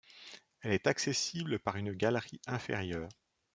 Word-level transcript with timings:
Elle 0.61 0.71
est 0.73 0.87
accessible 0.87 1.59
par 1.59 1.75
une 1.75 1.93
galerie 1.93 2.41
inférieure. 2.47 3.07